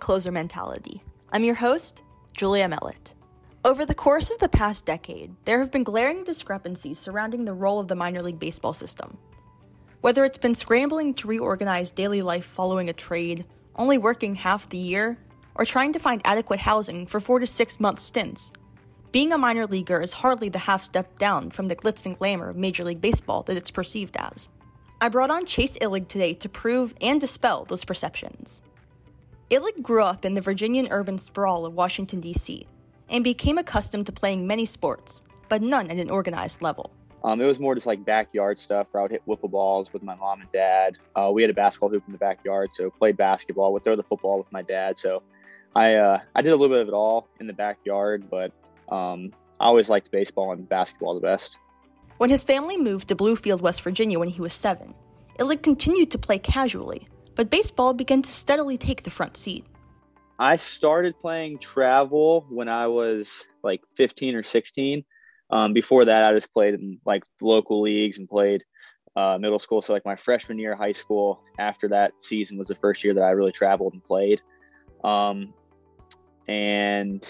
[0.00, 1.02] closer mentality.
[1.32, 2.02] I'm your host,
[2.32, 3.14] Julia Mellett.
[3.64, 7.78] Over the course of the past decade, there have been glaring discrepancies surrounding the role
[7.78, 9.18] of the minor league baseball system.
[10.00, 13.44] Whether it's been scrambling to reorganize daily life following a trade,
[13.76, 15.18] only working half the year,
[15.54, 18.50] or trying to find adequate housing for four to six month stints,
[19.12, 22.48] being a minor leaguer is hardly the half step down from the glitz and glamour
[22.48, 24.48] of Major League Baseball that it's perceived as.
[25.02, 28.62] I brought on Chase Illig today to prove and dispel those perceptions.
[29.50, 32.68] Illig grew up in the Virginian urban sprawl of Washington, D.C.,
[33.08, 36.92] and became accustomed to playing many sports, but none at an organized level.
[37.24, 40.04] Um, it was more just like backyard stuff where I would hit wiffle balls with
[40.04, 40.98] my mom and dad.
[41.16, 43.72] Uh, we had a basketball hoop in the backyard, so played basketball.
[43.72, 44.96] Would throw the football with my dad.
[44.96, 45.22] So
[45.74, 48.52] I uh, I did a little bit of it all in the backyard, but
[48.88, 51.56] um, I always liked baseball and basketball the best.
[52.18, 54.94] When his family moved to Bluefield, West Virginia when he was seven,
[55.38, 57.08] Illig continued to play casually,
[57.40, 59.64] but baseball began to steadily take the front seat.
[60.38, 65.02] I started playing travel when I was like 15 or 16.
[65.48, 68.62] Um, before that, I just played in like local leagues and played
[69.16, 69.80] uh, middle school.
[69.80, 73.14] So like my freshman year of high school, after that season was the first year
[73.14, 74.42] that I really traveled and played.
[75.02, 75.54] Um,
[76.46, 77.24] and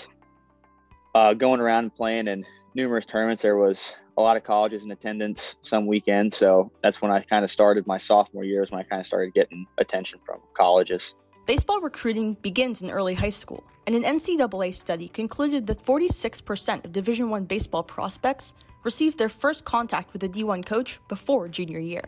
[1.15, 4.91] uh, going around and playing in numerous tournaments, there was a lot of colleges in
[4.91, 6.37] attendance some weekends.
[6.37, 9.35] So that's when I kind of started my sophomore years when I kind of started
[9.35, 11.15] getting attention from colleges.
[11.47, 16.93] Baseball recruiting begins in early high school, and an NCAA study concluded that 46% of
[16.93, 22.05] Division I baseball prospects received their first contact with a D1 coach before junior year.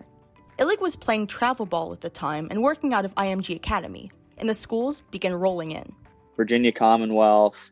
[0.58, 4.48] Illig was playing travel ball at the time and working out of IMG Academy, and
[4.48, 5.92] the schools began rolling in.
[6.36, 7.70] Virginia Commonwealth.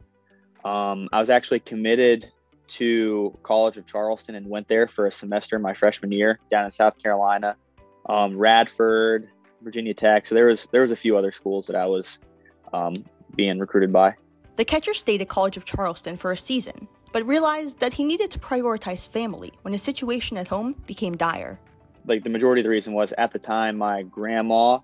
[0.64, 2.30] Um, I was actually committed
[2.70, 6.70] to College of Charleston and went there for a semester my freshman year down in
[6.70, 7.56] South Carolina.
[8.06, 9.28] Um, Radford,
[9.62, 10.26] Virginia Tech.
[10.26, 12.19] So there was there was a few other schools that I was
[12.72, 12.94] um,
[13.34, 14.14] being recruited by.
[14.56, 18.30] The catcher stayed at College of Charleston for a season, but realized that he needed
[18.32, 21.59] to prioritize family when his situation at home became dire.
[22.06, 24.78] Like the majority of the reason was at the time my grandma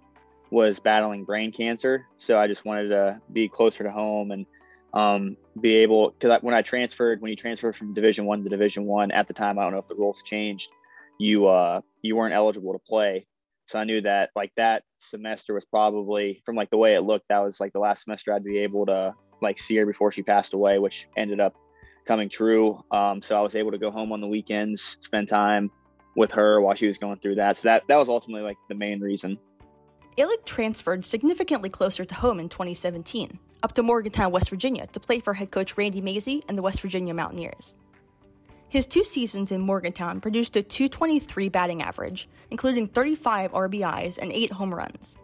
[0.50, 4.46] was battling brain cancer, so I just wanted to be closer to home and
[4.96, 8.86] um, be able because when I transferred, when you transferred from Division One to Division
[8.86, 10.70] One, at the time I don't know if the rules changed,
[11.18, 13.26] you uh, you weren't eligible to play
[13.66, 17.28] so I knew that like that semester was probably from like the way it looked,
[17.28, 19.12] that was like the last semester I'd be able to
[19.42, 21.54] like see her before she passed away, which ended up
[22.06, 22.80] coming true.
[22.92, 25.70] Um, so I was able to go home on the weekends, spend time
[26.16, 27.56] with her while she was going through that.
[27.56, 29.36] So that that was ultimately like the main reason.
[30.16, 35.21] Illig transferred significantly closer to home in 2017, up to Morgantown, West Virginia, to play
[35.21, 37.75] for head coach Randy Mazey and the West Virginia Mountaineers.
[38.69, 44.53] His two seasons in Morgantown produced a 223 batting average, including 35 RBIs and 8
[44.53, 45.17] home runs.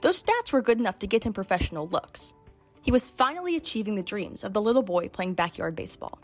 [0.00, 2.34] Those stats were good enough to get him professional looks.
[2.82, 6.18] He was finally achieving the dreams of the little boy playing backyard baseball.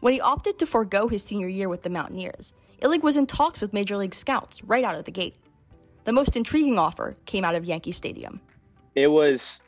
[0.00, 3.60] When he opted to forego his senior year with the Mountaineers, Illig was in talks
[3.60, 5.36] with Major League Scouts right out of the gate.
[6.04, 8.40] The most intriguing offer came out of Yankee Stadium.
[8.94, 9.60] It was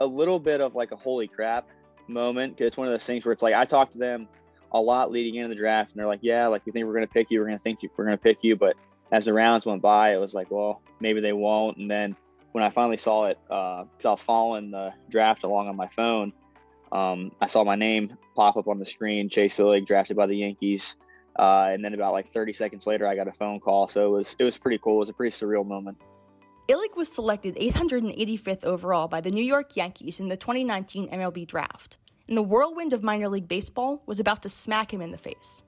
[0.00, 1.68] a little bit of like a holy crap
[2.08, 4.28] moment because it's one of those things where it's like I talked to them
[4.72, 7.06] a lot leading into the draft, and they're like, "Yeah, like we think we're going
[7.06, 7.40] to pick you.
[7.40, 8.76] We're going to think you, we're going to pick you." But
[9.12, 12.16] as the rounds went by, it was like, "Well, maybe they won't." And then
[12.52, 15.88] when I finally saw it, because uh, I was following the draft along on my
[15.88, 16.32] phone,
[16.92, 20.36] um, I saw my name pop up on the screen: Chase Illig, drafted by the
[20.36, 20.96] Yankees.
[21.38, 23.88] Uh, and then about like 30 seconds later, I got a phone call.
[23.88, 24.96] So it was it was pretty cool.
[24.96, 25.98] It was a pretty surreal moment.
[26.68, 31.98] Illig was selected 885th overall by the New York Yankees in the 2019 MLB draft
[32.28, 35.62] and the whirlwind of minor league baseball was about to smack him in the face.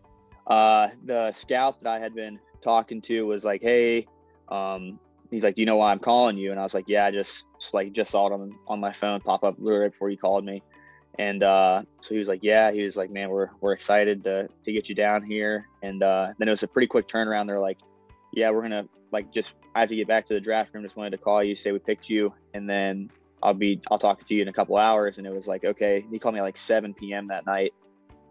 [0.47, 4.07] Uh, the scout that I had been talking to was like, "Hey,"
[4.49, 4.99] um,
[5.31, 7.11] he's like, "Do you know why I'm calling you?" And I was like, "Yeah, I
[7.11, 10.11] just, just like just saw it on on my phone pop up literally right before
[10.11, 10.63] you called me."
[11.19, 14.49] And uh, so he was like, "Yeah," he was like, "Man, we're we're excited to
[14.65, 17.47] to get you down here." And uh, then it was a pretty quick turnaround.
[17.47, 17.79] They're like,
[18.33, 20.85] "Yeah, we're gonna like just I have to get back to the draft room.
[20.85, 23.11] Just wanted to call you, say we picked you, and then
[23.43, 25.19] I'll be I'll talk to you in a couple hours.
[25.19, 26.05] And it was like, okay.
[26.11, 27.29] He called me at like 7 p.m.
[27.29, 27.73] that night.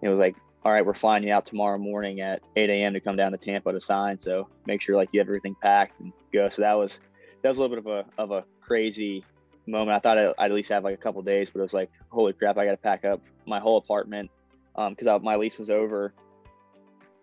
[0.01, 2.93] It was like, all right, we're flying you out tomorrow morning at 8 a.m.
[2.93, 4.19] to come down to Tampa to sign.
[4.19, 6.49] So make sure like you have everything packed and go.
[6.49, 6.99] So that was
[7.41, 9.23] that was a little bit of a of a crazy
[9.65, 9.95] moment.
[9.95, 12.33] I thought I'd, at least have like a couple days, but it was like, holy
[12.33, 14.29] crap, I got to pack up my whole apartment
[14.75, 16.13] because um, my lease was over.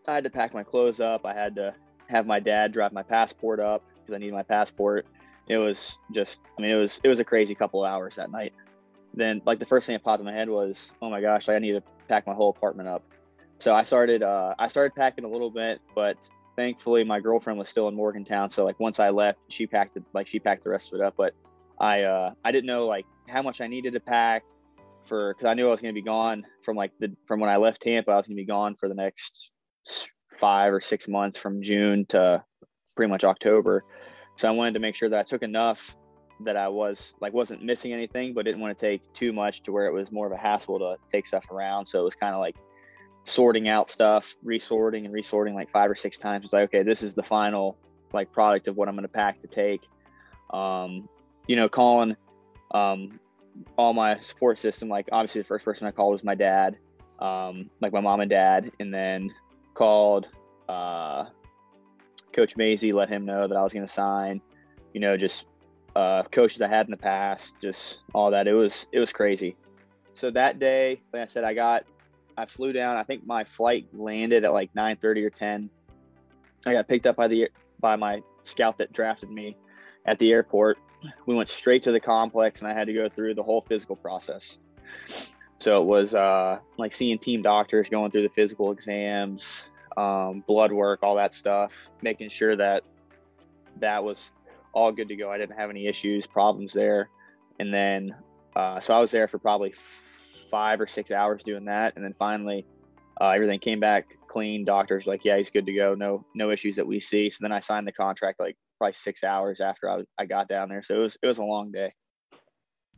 [0.06, 1.24] I had to pack my clothes up.
[1.24, 1.74] I had to
[2.08, 5.06] have my dad drop my passport up because I needed my passport.
[5.48, 8.30] It was just i mean it was it was a crazy couple of hours that
[8.30, 8.52] night.
[9.12, 11.56] Then like the first thing that popped in my head was oh my gosh like,
[11.56, 13.02] i need to pack my whole apartment up.
[13.58, 16.16] So i started uh, i started packing a little bit but
[16.56, 20.04] thankfully my girlfriend was still in morgantown so like once i left she packed it
[20.12, 21.14] like she packed the rest of it up.
[21.16, 21.34] But
[21.78, 24.44] I uh, I didn't know like how much I needed to pack
[25.04, 27.50] for because I knew I was going to be gone from like the from when
[27.50, 28.12] I left Tampa.
[28.12, 29.50] I was going to be gone for the next
[30.34, 32.42] five or six months from June to
[32.94, 33.84] pretty much October.
[34.36, 35.96] So I wanted to make sure that I took enough
[36.40, 39.72] that I was like wasn't missing anything, but didn't want to take too much to
[39.72, 41.86] where it was more of a hassle to take stuff around.
[41.86, 42.56] So it was kind of like
[43.24, 46.44] sorting out stuff, resorting and resorting like five or six times.
[46.44, 47.76] It's like, okay, this is the final
[48.12, 49.82] like product of what I'm going to pack to take.
[50.50, 51.08] Um,
[51.46, 52.16] you know, calling
[52.72, 53.20] um,
[53.76, 54.88] all my support system.
[54.88, 56.76] Like obviously, the first person I called was my dad,
[57.18, 59.32] um, like my mom and dad, and then
[59.74, 60.28] called
[60.68, 61.26] uh,
[62.32, 64.40] Coach Mazey, let him know that I was going to sign.
[64.92, 65.46] You know, just
[65.96, 68.46] uh, coaches I had in the past, just all that.
[68.46, 69.56] It was it was crazy.
[70.14, 71.84] So that day, like I said, I got
[72.36, 72.96] I flew down.
[72.96, 75.70] I think my flight landed at like 9:30 or 10.
[76.66, 77.48] I got picked up by the
[77.80, 79.56] by my scout that drafted me
[80.06, 80.78] at the airport.
[81.26, 83.96] We went straight to the complex, and I had to go through the whole physical
[83.96, 84.56] process.
[85.64, 89.62] So it was uh, like seeing team doctors, going through the physical exams,
[89.96, 91.72] um, blood work, all that stuff,
[92.02, 92.82] making sure that
[93.80, 94.30] that was
[94.74, 95.30] all good to go.
[95.30, 97.08] I didn't have any issues, problems there.
[97.60, 98.14] And then,
[98.54, 99.72] uh, so I was there for probably
[100.50, 101.94] five or six hours doing that.
[101.96, 102.66] And then finally,
[103.18, 104.66] uh, everything came back clean.
[104.66, 105.94] Doctors like, yeah, he's good to go.
[105.94, 107.30] No, no issues that we see.
[107.30, 110.68] So then I signed the contract like probably six hours after I, I got down
[110.68, 110.82] there.
[110.82, 111.94] So it was, it was a long day.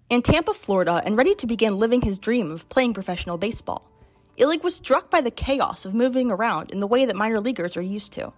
[0.09, 3.91] In Tampa, Florida, and ready to begin living his dream of playing professional baseball,
[4.39, 7.77] Illig was struck by the chaos of moving around in the way that minor leaguers
[7.77, 8.33] are used to.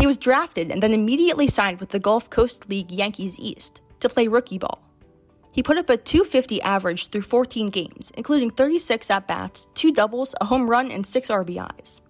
[0.00, 4.08] He was drafted and then immediately signed with the Gulf Coast League Yankees East to
[4.08, 4.82] play rookie ball.
[5.52, 10.34] He put up a 250 average through 14 games, including 36 at bats, two doubles,
[10.40, 12.00] a home run, and six RBIs.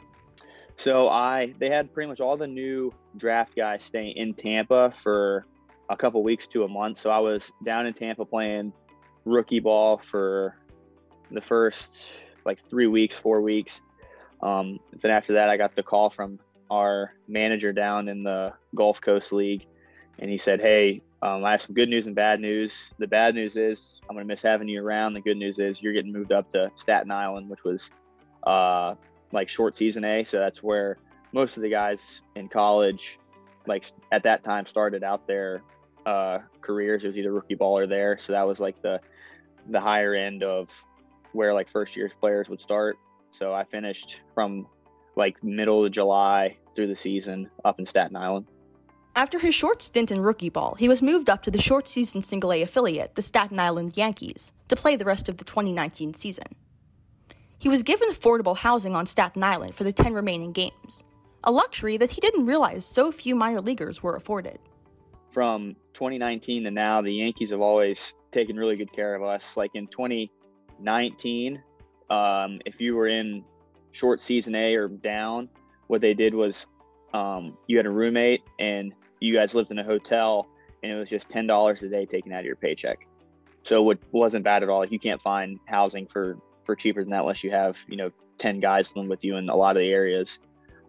[0.79, 5.45] So I they had pretty much all the new draft guys staying in Tampa for
[5.91, 6.99] a couple weeks to a month.
[6.99, 8.73] So I was down in Tampa playing
[9.27, 10.57] rookie ball for
[11.31, 12.07] the first
[12.45, 13.81] like three weeks, four weeks.
[14.43, 16.39] Um, then after that, I got the call from
[16.71, 19.67] our manager down in the Gulf Coast League,
[20.19, 22.73] and he said, "Hey, um, I have some good news and bad news.
[22.99, 25.15] The bad news is I'm going to miss having you around.
[25.15, 27.91] The good news is you're getting moved up to Staten Island, which was
[28.47, 28.95] uh,
[29.33, 30.25] like short season A.
[30.25, 30.99] So that's where
[31.33, 33.19] most of the guys in college,
[33.67, 35.63] like at that time, started out their
[36.07, 37.05] uh, careers.
[37.05, 38.19] It was either rookie ball or there.
[38.25, 39.01] So that was like the
[39.69, 40.71] the higher end of
[41.33, 42.97] where like first year players would start.
[43.33, 44.67] So I finished from
[45.17, 48.47] like middle of July through the season up in Staten Island.
[49.17, 52.21] After his short stint in rookie ball, he was moved up to the short season
[52.21, 56.55] single A affiliate, the Staten Island Yankees, to play the rest of the 2019 season.
[57.59, 61.03] He was given affordable housing on Staten Island for the 10 remaining games,
[61.43, 64.59] a luxury that he didn't realize so few minor leaguers were afforded.
[65.37, 69.55] From 2019 to now, the Yankees have always taken really good care of us.
[69.55, 71.63] Like in 2019,
[72.09, 73.45] um, if you were in
[73.93, 75.51] short season A or down,
[75.89, 76.65] what they did was
[77.13, 80.49] um, you had a roommate and you guys lived in a hotel
[80.83, 83.07] and it was just ten dollars a day taken out of your paycheck.
[83.63, 84.87] So it wasn't bad at all.
[84.87, 88.59] You can't find housing for for cheaper than that unless you have you know ten
[88.59, 90.39] guys living with you in a lot of the areas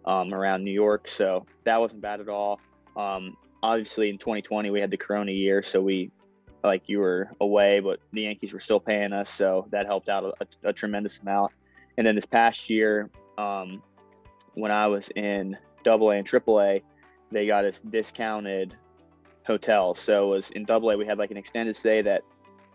[0.06, 1.06] um, around New York.
[1.06, 2.60] So that wasn't bad at all.
[2.96, 6.10] Um, obviously, in 2020 we had the Corona year, so we
[6.64, 10.24] like you were away, but the Yankees were still paying us, so that helped out
[10.24, 11.52] a, a tremendous amount.
[11.96, 13.82] And then this past year, um,
[14.54, 16.82] when I was in Double A and Triple A,
[17.30, 18.74] they got us discounted
[19.46, 19.98] hotels.
[19.98, 22.22] So it was in Double A, we had like an extended stay that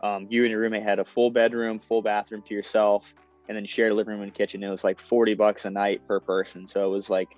[0.02, 3.13] um, you and your roommate had a full bedroom, full bathroom to yourself,
[3.48, 4.63] and then shared a living room and kitchen.
[4.63, 6.68] It was like 40 bucks a night per person.
[6.68, 7.30] So it was like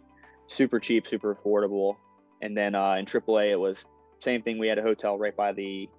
[0.48, 1.98] super cheap, super affordable.
[2.42, 3.86] And then uh, in AAA, it was
[4.20, 4.58] same thing.
[4.58, 5.90] We had a hotel right by the,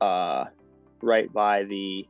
[0.00, 0.44] uh,
[1.02, 2.06] right by the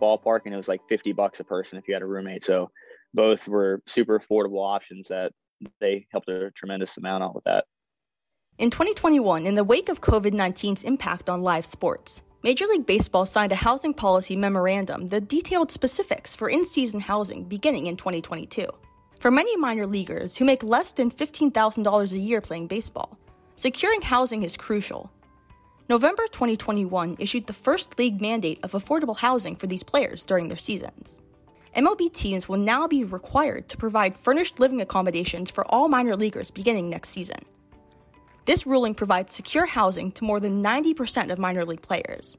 [0.00, 2.44] ballpark, and it was like 50 bucks a person if you had a roommate.
[2.44, 2.70] So
[3.14, 5.32] both were super affordable options that
[5.80, 7.64] they helped a tremendous amount out with that.
[8.58, 13.24] In 2021, in the wake of COVID 19's impact on live sports, Major League Baseball
[13.24, 18.66] signed a housing policy memorandum that detailed specifics for in season housing beginning in 2022.
[19.22, 23.16] For many minor leaguers who make less than $15,000 a year playing baseball,
[23.54, 25.12] securing housing is crucial.
[25.88, 30.58] November 2021 issued the first league mandate of affordable housing for these players during their
[30.58, 31.20] seasons.
[31.76, 36.50] MLB teams will now be required to provide furnished living accommodations for all minor leaguers
[36.50, 37.44] beginning next season.
[38.44, 42.36] This ruling provides secure housing to more than 90% of minor league players.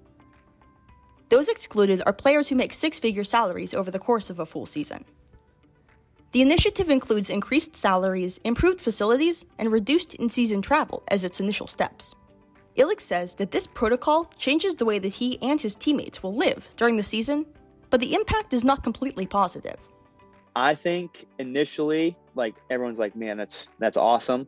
[1.30, 4.66] Those excluded are players who make six figure salaries over the course of a full
[4.66, 5.06] season.
[6.34, 11.68] The initiative includes increased salaries, improved facilities, and reduced in season travel as its initial
[11.68, 12.16] steps.
[12.76, 16.68] Illig says that this protocol changes the way that he and his teammates will live
[16.76, 17.46] during the season,
[17.92, 19.78] but the impact is not completely positive.
[20.56, 24.48] I think initially, like everyone's like, man, that's that's awesome.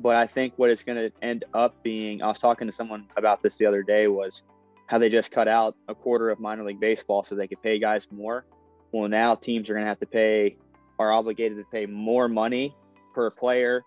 [0.00, 3.42] But I think what it's to end up being, I was talking to someone about
[3.42, 4.42] this the other day, was
[4.86, 7.78] how they just cut out a quarter of minor league baseball so they could pay
[7.78, 8.44] guys more.
[8.90, 10.56] Well, now teams are to have to pay,
[10.98, 12.74] are obligated to pay more money
[13.14, 13.82] per player.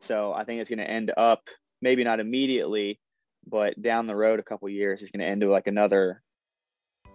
[0.00, 1.48] So I think it's going to end up
[1.80, 2.98] maybe not immediately,
[3.46, 6.22] but down the road a couple years, it's going to end up like another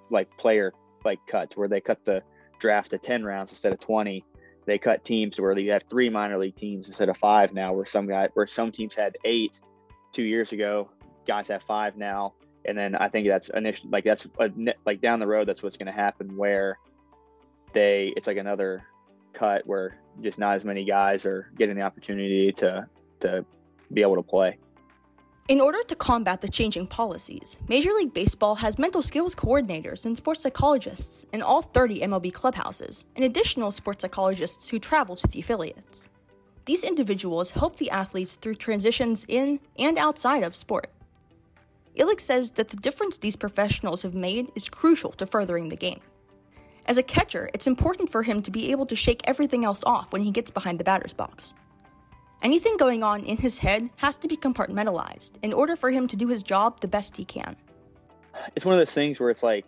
[0.10, 0.74] like player
[1.06, 2.22] like cuts where they cut the
[2.60, 4.26] draft to 10 rounds instead of 20
[4.70, 7.88] they cut teams where you have three minor league teams instead of five now, where
[7.88, 9.60] some guy where some teams had eight
[10.12, 10.92] two years ago,
[11.26, 14.54] guys have five now, and then I think that's initial like that's a,
[14.86, 16.78] like down the road that's what's going to happen where
[17.74, 18.84] they it's like another
[19.34, 22.88] cut where just not as many guys are getting the opportunity to
[23.22, 23.46] to
[23.94, 24.58] be able to play.
[25.50, 30.16] In order to combat the changing policies, Major League Baseball has mental skills coordinators and
[30.16, 35.40] sports psychologists in all 30 MLB clubhouses, and additional sports psychologists who travel to the
[35.40, 36.12] affiliates.
[36.66, 40.92] These individuals help the athletes through transitions in and outside of sport.
[41.98, 46.02] Illig says that the difference these professionals have made is crucial to furthering the game.
[46.90, 50.12] As a catcher, it's important for him to be able to shake everything else off
[50.12, 51.54] when he gets behind the batter's box.
[52.42, 56.16] Anything going on in his head has to be compartmentalized in order for him to
[56.16, 57.56] do his job the best he can.
[58.56, 59.68] It's one of those things where it's like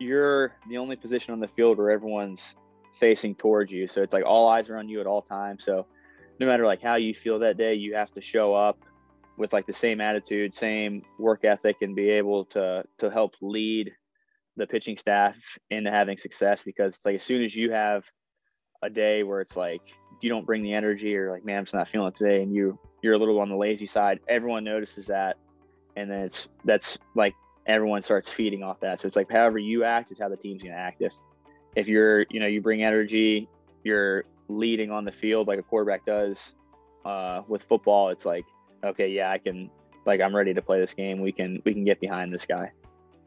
[0.00, 2.56] you're the only position on the field where everyone's
[2.98, 3.86] facing towards you.
[3.86, 5.62] So it's like all eyes are on you at all times.
[5.62, 5.86] So
[6.40, 8.76] no matter like how you feel that day, you have to show up
[9.36, 13.92] with like the same attitude, same work ethic and be able to to help lead
[14.56, 15.36] the pitching staff
[15.70, 18.04] into having success because it's like as soon as you have
[18.82, 19.82] a day where it's like
[20.20, 22.54] you don't bring the energy or like man i'm just not feeling it today and
[22.54, 25.36] you you're a little on the lazy side everyone notices that.
[25.96, 27.34] And then it's that's like
[27.66, 29.00] everyone starts feeding off that.
[29.00, 31.02] So it's like however you act is how the team's going to act.
[31.02, 31.14] If
[31.76, 33.48] if you're you know you bring energy
[33.84, 36.54] you're leading on the field like a quarterback does
[37.04, 38.44] uh, with football it's like
[38.84, 39.70] okay yeah i can
[40.04, 41.20] like i'm ready to play this game.
[41.20, 42.72] We can we can get behind this guy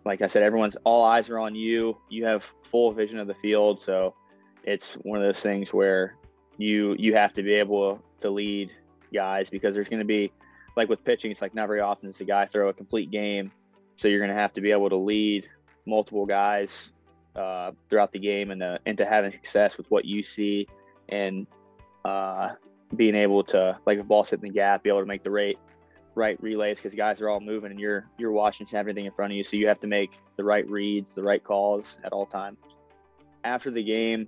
[0.06, 1.98] like i said everyone's all eyes are on you.
[2.10, 3.80] You have full vision of the field.
[3.80, 4.16] So
[4.64, 6.16] it's one of those things where
[6.58, 8.74] you you have to be able to lead
[9.14, 10.32] guys because there's going to be
[10.76, 13.52] like with pitching it's like not very often does a guy throw a complete game.
[13.96, 15.48] So you're going to have to be able to lead
[15.86, 16.92] multiple guys
[17.36, 20.68] uh, throughout the game and uh, into having success with what you see
[21.10, 21.48] and
[22.06, 22.50] uh,
[22.96, 25.58] being able to like a ball hitting the gap be able to make the right
[26.16, 29.12] right relays because guys are all moving and you're you're watching to have everything in
[29.12, 32.14] front of you so you have to make the right reads the right calls at
[32.14, 32.58] all times
[33.44, 34.28] after the game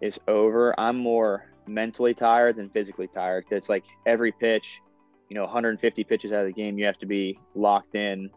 [0.00, 4.80] is over, I'm more mentally tired than physically tired because it's like every pitch,
[5.28, 8.30] you know, 150 pitches out of the game, you have to be locked in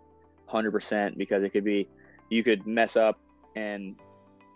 [0.49, 1.87] 100% because it could be,
[2.29, 3.19] you could mess up
[3.55, 3.95] and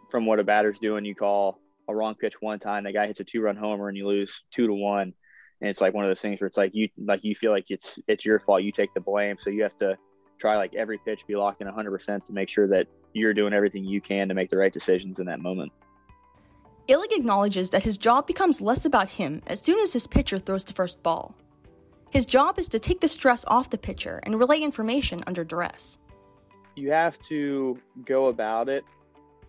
[0.09, 3.19] from what a batter's doing, you call a wrong pitch one time, the guy hits
[3.19, 5.13] a two run homer and you lose two to one.
[5.61, 7.69] And it's like one of those things where it's like you like you feel like
[7.69, 8.63] it's it's your fault.
[8.63, 9.97] You take the blame, so you have to
[10.39, 13.85] try like every pitch be locked in 100% to make sure that you're doing everything
[13.85, 15.71] you can to make the right decisions in that moment.
[16.87, 20.65] Illig acknowledges that his job becomes less about him as soon as his pitcher throws
[20.65, 21.35] the first ball.
[22.09, 25.99] His job is to take the stress off the pitcher and relay information under duress.
[26.75, 28.83] You have to go about it,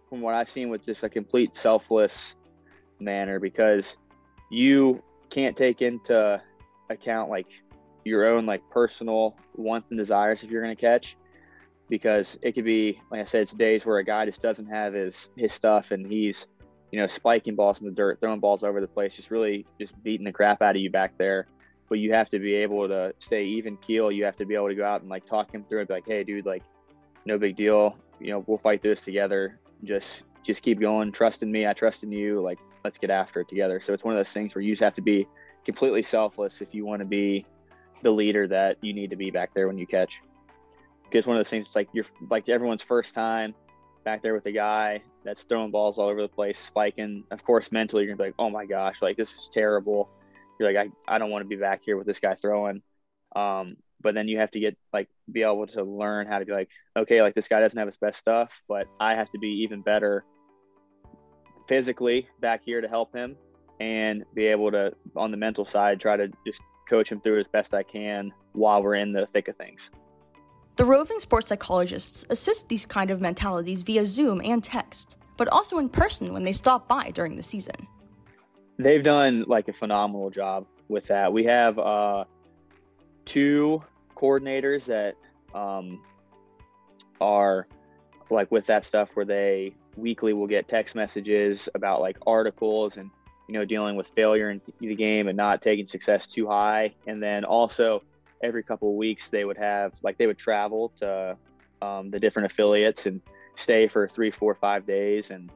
[0.08, 2.34] from what I've seen, with just a complete selfless
[3.00, 3.96] manner because
[4.50, 5.02] you
[5.32, 6.40] can't take into
[6.90, 7.46] account like
[8.04, 11.16] your own like personal wants and desires if you're going to catch
[11.88, 14.92] because it could be like i said it's days where a guy just doesn't have
[14.92, 16.46] his his stuff and he's
[16.92, 20.00] you know, spiking balls in the dirt, throwing balls over the place, just really just
[20.02, 21.46] beating the crap out of you back there.
[21.88, 24.12] But you have to be able to stay even keel.
[24.12, 25.94] You have to be able to go out and like talk him through it, be
[25.94, 26.62] like, hey, dude, like,
[27.24, 27.96] no big deal.
[28.20, 29.58] You know, we'll fight this together.
[29.84, 31.12] Just just keep going.
[31.12, 31.66] Trust in me.
[31.66, 32.40] I trust in you.
[32.42, 33.80] Like, let's get after it together.
[33.80, 35.26] So it's one of those things where you just have to be
[35.64, 37.46] completely selfless if you want to be
[38.02, 40.22] the leader that you need to be back there when you catch.
[41.04, 43.54] Because one of those things, it's like you're like everyone's first time
[44.04, 47.24] back there with a guy that's throwing balls all over the place, spiking.
[47.30, 50.08] Of course, mentally, you're gonna be like, oh my gosh, like this is terrible.
[50.58, 52.82] You're like, I, I don't want to be back here with this guy throwing.
[53.36, 56.52] Um, but then you have to get like be able to learn how to be
[56.52, 59.62] like, okay, like this guy doesn't have his best stuff, but I have to be
[59.62, 60.24] even better
[61.72, 63.34] physically back here to help him
[63.80, 67.48] and be able to on the mental side try to just coach him through as
[67.48, 69.88] best I can while we're in the thick of things.
[70.76, 75.78] The roving sports psychologists assist these kind of mentalities via Zoom and text, but also
[75.78, 77.88] in person when they stop by during the season.
[78.78, 81.32] They've done like a phenomenal job with that.
[81.32, 82.24] We have uh,
[83.24, 83.82] two
[84.14, 85.14] coordinators that
[85.58, 86.02] um,
[87.18, 87.66] are
[88.28, 93.10] like with that stuff where they weekly we'll get text messages about like articles and
[93.48, 96.94] you know dealing with failure in the game and not taking success too high.
[97.06, 98.02] And then also
[98.42, 101.36] every couple of weeks they would have like they would travel to
[101.80, 103.20] um, the different affiliates and
[103.56, 105.50] stay for three four five days and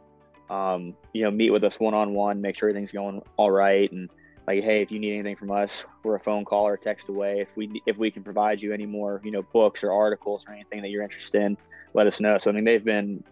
[0.50, 3.90] um, you know meet with us one-on-one make sure everything's going all right.
[3.92, 4.10] And
[4.46, 7.40] like hey if you need anything from us we're a phone call or text away.
[7.40, 10.52] If we if we can provide you any more you know books or articles or
[10.52, 11.56] anything that you're interested in
[11.94, 12.36] let us know.
[12.36, 13.24] So i mean they've been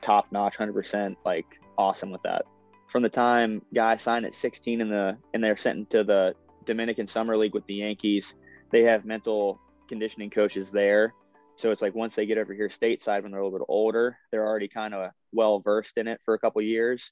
[0.00, 1.46] top notch 100% like
[1.78, 2.44] awesome with that.
[2.88, 6.34] From the time guys signed at 16 in the and they're sent into the
[6.66, 8.34] dominican summer league with the yankees
[8.70, 11.14] they have mental conditioning coaches there.
[11.56, 14.16] So it's like once they get over here stateside when they're a little bit older
[14.30, 17.10] they're already kind of well versed in it for a couple years.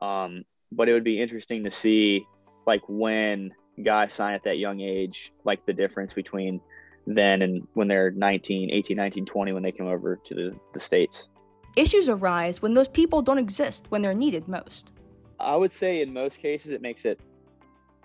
[0.00, 2.26] Um, but it would be interesting to see
[2.66, 6.60] like when guys sign at that young age, like the difference between
[7.06, 10.80] then and when they're 19, 18, 19, 20 when they come over to the, the
[10.80, 11.26] States.
[11.76, 14.92] Issues arise when those people don't exist when they're needed most.
[15.40, 17.18] I would say in most cases it makes it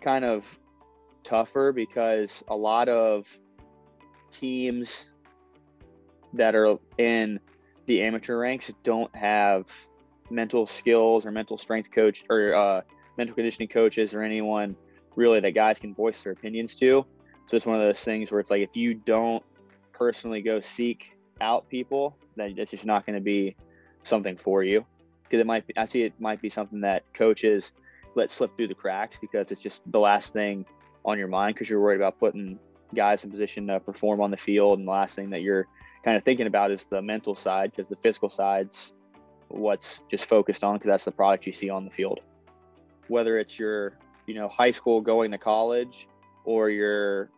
[0.01, 0.43] kind of
[1.23, 3.27] tougher because a lot of
[4.31, 5.07] teams
[6.33, 7.39] that are in
[7.85, 9.67] the amateur ranks don't have
[10.31, 12.81] mental skills or mental strength coach or uh,
[13.17, 14.75] mental conditioning coaches or anyone
[15.15, 17.05] really that guys can voice their opinions to.
[17.47, 19.43] So it's one of those things where it's like if you don't
[19.91, 21.11] personally go seek
[21.41, 23.55] out people, then it's just not going to be
[24.03, 24.86] something for you.
[25.24, 27.72] Because it might be, I see it might be something that coaches
[28.15, 30.65] let slip through the cracks because it's just the last thing
[31.05, 32.60] on your mind because you're worried about putting
[32.96, 34.79] guys in position to perform on the field.
[34.79, 35.67] And the last thing that you're
[36.03, 38.93] kind of thinking about is the mental side because the physical side's
[39.50, 42.19] what's just focused on because that's the product you see on the field
[43.10, 46.08] whether it's your you know high school going to college
[46.45, 47.30] or you're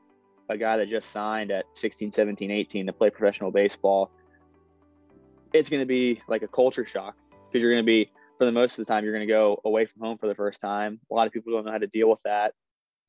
[0.51, 4.11] a guy that just signed at 16 17 18 to play professional baseball
[5.53, 7.15] it's going to be like a culture shock
[7.47, 9.61] because you're going to be for the most of the time you're going to go
[9.65, 10.99] away from home for the first time.
[11.11, 12.53] A lot of people don't know how to deal with that.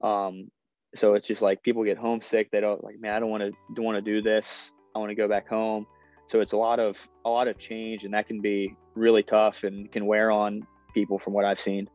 [0.02, 0.50] Um,
[0.94, 2.50] so it's just like people get homesick.
[2.50, 4.72] They don't like man i don't want to don't want to do this.
[4.94, 5.86] I want to go back home.
[6.26, 9.64] So it's a lot of a lot of change and that can be really tough
[9.64, 11.88] and can wear on people from what i've seen.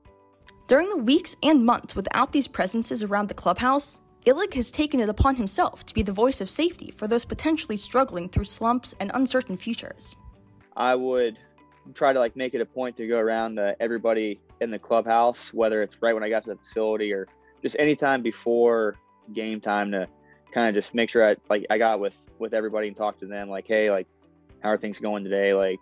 [0.67, 5.07] During the weeks and months without these presences around the clubhouse, Illig has taken it
[5.07, 9.09] upon himself to be the voice of safety for those potentially struggling through slumps and
[9.13, 10.17] uncertain futures.
[10.75, 11.39] I would
[11.93, 15.53] try to like make it a point to go around to everybody in the clubhouse,
[15.53, 17.29] whether it's right when I got to the facility or
[17.63, 18.95] just anytime before
[19.33, 20.09] game time to
[20.51, 23.27] kind of just make sure I like I got with with everybody and talk to
[23.27, 24.07] them like, hey, like
[24.61, 25.53] how are things going today?
[25.53, 25.79] Like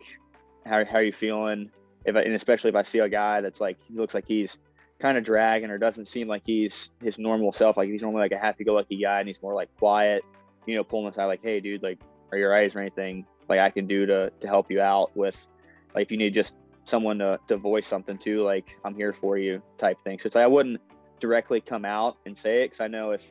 [0.67, 1.71] how how are you feeling?
[2.05, 4.60] If I, and especially if I see a guy that's like he looks like he's
[4.99, 7.77] kind of dragging or doesn't seem like he's his normal self.
[7.77, 10.23] Like he's normally like a happy-go-lucky guy, and he's more like quiet.
[10.65, 11.99] You know, pulling aside like, "Hey, dude, like,
[12.31, 15.45] are your eyes or anything like I can do to to help you out with,
[15.93, 16.53] like, if you need just
[16.84, 20.36] someone to to voice something to, like, I'm here for you, type thing." So it's
[20.36, 20.81] like I wouldn't
[21.19, 23.21] directly come out and say it because I know if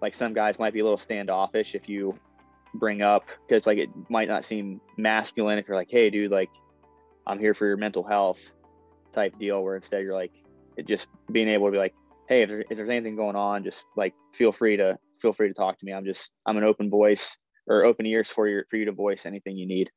[0.00, 2.18] like some guys might be a little standoffish if you
[2.74, 6.50] bring up because like it might not seem masculine if you're like, "Hey, dude, like,
[7.26, 8.52] I'm here for your mental health,"
[9.12, 9.62] type deal.
[9.62, 10.32] Where instead you're like,
[10.84, 11.94] just being able to be like,
[12.28, 15.48] hey, if, there, if there's anything going on, just like feel free to feel free
[15.48, 15.92] to talk to me.
[15.92, 17.36] I'm just I'm an open voice
[17.66, 19.90] or open ears for you for you to voice anything you need.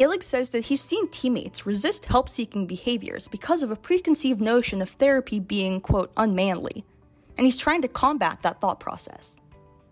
[0.00, 4.82] Illig says that he's seen teammates resist help seeking behaviors because of a preconceived notion
[4.82, 6.84] of therapy being, quote, unmanly.
[7.36, 9.40] And he's trying to combat that thought process.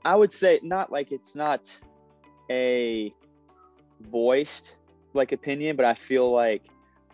[0.04, 1.70] I would say not like it's not
[2.50, 3.14] a
[4.00, 4.76] voiced
[5.14, 6.64] like opinion, but I feel like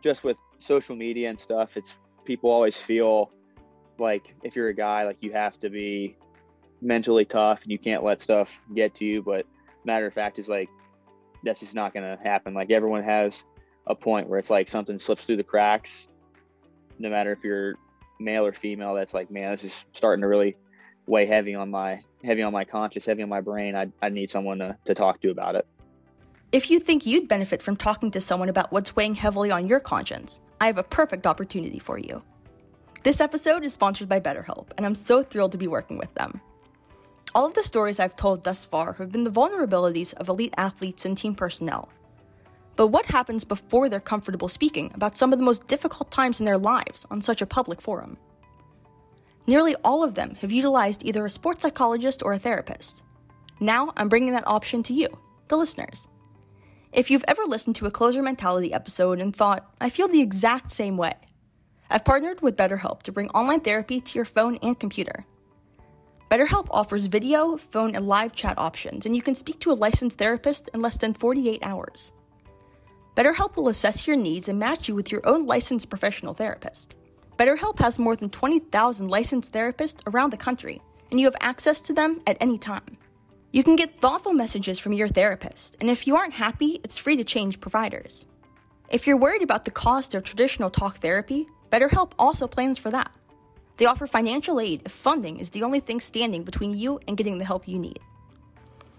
[0.02, 1.96] just with social media and stuff, it's
[2.28, 3.30] people always feel
[3.98, 6.14] like if you're a guy, like you have to be
[6.82, 9.22] mentally tough and you can't let stuff get to you.
[9.22, 9.46] But
[9.84, 10.68] matter of fact is like
[11.42, 12.52] that's just not gonna happen.
[12.52, 13.44] Like everyone has
[13.86, 16.06] a point where it's like something slips through the cracks.
[16.98, 17.76] No matter if you're
[18.20, 20.54] male or female, that's like, man, this is starting to really
[21.06, 23.74] weigh heavy on my heavy on my conscience, heavy on my brain.
[23.74, 25.66] I I need someone to, to talk to about it.
[26.50, 29.80] If you think you'd benefit from talking to someone about what's weighing heavily on your
[29.80, 32.22] conscience, I have a perfect opportunity for you.
[33.02, 36.40] This episode is sponsored by BetterHelp, and I'm so thrilled to be working with them.
[37.34, 41.04] All of the stories I've told thus far have been the vulnerabilities of elite athletes
[41.04, 41.90] and team personnel.
[42.76, 46.46] But what happens before they're comfortable speaking about some of the most difficult times in
[46.46, 48.16] their lives on such a public forum?
[49.46, 53.02] Nearly all of them have utilized either a sports psychologist or a therapist.
[53.60, 55.08] Now I'm bringing that option to you,
[55.48, 56.08] the listeners.
[56.98, 60.72] If you've ever listened to a closer mentality episode and thought, I feel the exact
[60.72, 61.14] same way,
[61.88, 65.24] I've partnered with BetterHelp to bring online therapy to your phone and computer.
[66.28, 70.18] BetterHelp offers video, phone, and live chat options, and you can speak to a licensed
[70.18, 72.10] therapist in less than 48 hours.
[73.16, 76.96] BetterHelp will assess your needs and match you with your own licensed professional therapist.
[77.36, 80.82] BetterHelp has more than 20,000 licensed therapists around the country,
[81.12, 82.97] and you have access to them at any time.
[83.50, 87.16] You can get thoughtful messages from your therapist, and if you aren't happy, it's free
[87.16, 88.26] to change providers.
[88.90, 93.10] If you're worried about the cost of traditional talk therapy, BetterHelp also plans for that.
[93.78, 97.38] They offer financial aid if funding is the only thing standing between you and getting
[97.38, 98.00] the help you need.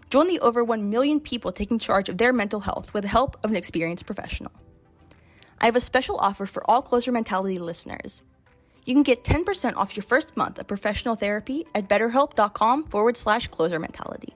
[0.10, 3.38] Join the over 1 million people taking charge of their mental health with the help
[3.44, 4.52] of an experienced professional.
[5.62, 8.24] I have a special offer for all Closer Mentality listeners.
[8.84, 13.48] You can get 10% off your first month of professional therapy at betterhelp.com forward slash
[13.48, 14.34] closer mentality.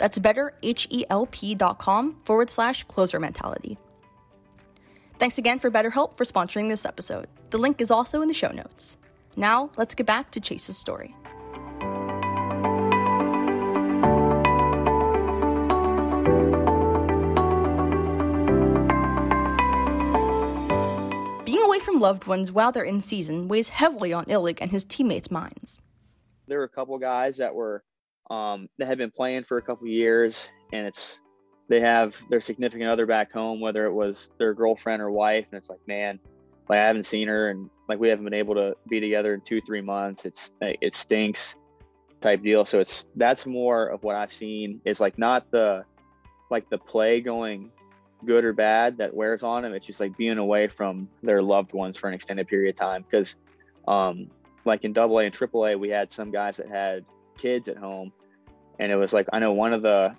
[0.00, 3.76] That's betterhelp.com forward slash closer mentality.
[5.18, 7.28] Thanks again for BetterHelp for sponsoring this episode.
[7.50, 8.96] The link is also in the show notes.
[9.36, 11.14] Now, let's get back to Chase's story.
[21.44, 24.86] Being away from loved ones while they're in season weighs heavily on Illig and his
[24.86, 25.78] teammates' minds.
[26.46, 27.84] There were a couple guys that were
[28.30, 31.18] um, that had been playing for a couple years, and it's
[31.68, 35.58] they have their significant other back home, whether it was their girlfriend or wife, and
[35.58, 36.18] it's like, man,
[36.68, 39.40] like I haven't seen her, and like we haven't been able to be together in
[39.42, 40.24] two three months.
[40.24, 41.56] It's it stinks,
[42.20, 42.64] type deal.
[42.64, 45.84] So it's that's more of what I've seen is like not the
[46.50, 47.70] like the play going
[48.24, 49.72] good or bad that wears on them.
[49.72, 53.04] It's just like being away from their loved ones for an extended period of time
[53.08, 53.34] because
[53.88, 54.30] um
[54.64, 57.04] like in double A and triple A we had some guys that had
[57.38, 58.12] kids at home
[58.80, 60.16] and it was like I know one of the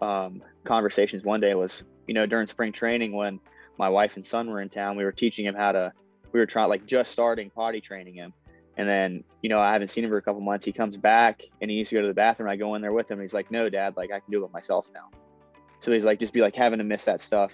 [0.00, 3.38] um, conversations one day was you know during spring training when
[3.78, 5.92] my wife and son were in town we were teaching him how to
[6.32, 8.32] we were trying like just starting potty training him.
[8.76, 10.64] And then you know i haven't seen him for a couple months.
[10.64, 12.48] He comes back and he needs to go to the bathroom.
[12.48, 13.20] I go in there with him.
[13.20, 15.10] He's like no dad like i can do it myself now.
[15.80, 17.52] So he's like just be like having to miss that stuff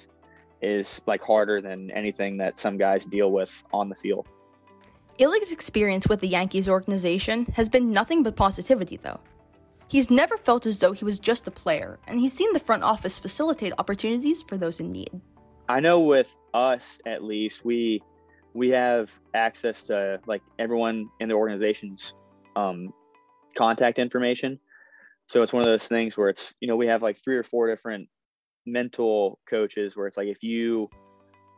[0.62, 4.26] is like harder than anything that some guys deal with on the field.
[5.18, 9.20] Illig's experience with the Yankees organization has been nothing but positivity, though.
[9.94, 12.82] He's never felt as though he was just a player, and he's seen the front
[12.82, 15.20] office facilitate opportunities for those in need.
[15.68, 18.02] I know with us at least, we
[18.54, 22.12] we have access to like everyone in the organization's
[22.56, 22.92] um,
[23.56, 24.58] contact information.
[25.28, 27.44] So it's one of those things where it's you know we have like three or
[27.44, 28.08] four different
[28.66, 30.90] mental coaches where it's like if you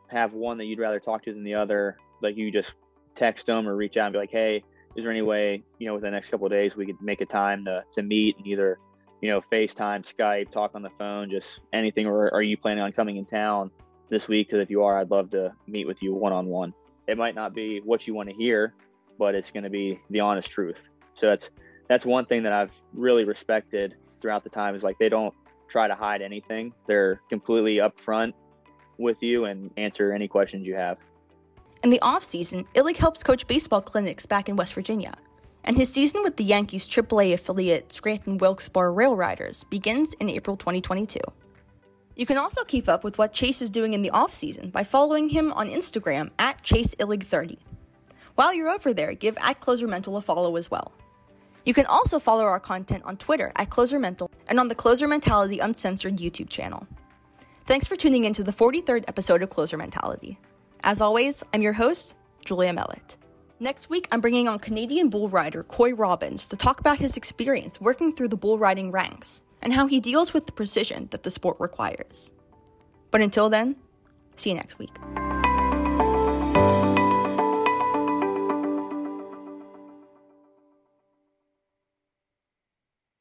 [0.09, 2.75] have one that you'd rather talk to than the other, like you just
[3.15, 4.63] text them or reach out and be like, hey,
[4.97, 7.21] is there any way you know within the next couple of days we could make
[7.21, 8.79] a time to to meet and either
[9.21, 12.91] you know FaceTime, Skype, talk on the phone, just anything, or are you planning on
[12.91, 13.71] coming in town
[14.09, 14.47] this week?
[14.47, 16.73] Because if you are, I'd love to meet with you one on one.
[17.07, 18.73] It might not be what you want to hear,
[19.17, 20.83] but it's going to be the honest truth.
[21.13, 21.49] So that's
[21.87, 25.33] that's one thing that I've really respected throughout the time is like they don't
[25.67, 26.73] try to hide anything.
[26.85, 28.33] They're completely upfront
[28.97, 30.97] with you and answer any questions you have.
[31.87, 35.13] In the offseason, Illig helps coach baseball clinics back in West Virginia,
[35.63, 40.57] and his season with the Yankees AAA affiliate Scranton Wilkes-Barre Rail Riders begins in April
[40.57, 41.17] 2022.
[42.17, 45.29] You can also keep up with what Chase is doing in the offseason by following
[45.29, 47.57] him on Instagram at ChaseIllig30.
[48.35, 50.91] While you're over there, give at Closer Mental a follow as well.
[51.63, 55.07] You can also follow our content on Twitter at Closer Mental and on the Closer
[55.07, 56.85] Mentality Uncensored YouTube channel.
[57.65, 60.37] Thanks for tuning in to the 43rd episode of Closer Mentality.
[60.87, 63.17] As always, I'm your host, Julia Mellett.
[63.59, 67.81] Next week, I'm bringing on Canadian bull rider Coy Robbins to talk about his experience
[67.81, 71.29] working through the bull riding ranks and how he deals with the precision that the
[71.29, 72.31] sport requires.
[73.11, 73.75] But until then,
[74.37, 74.95] see you next week.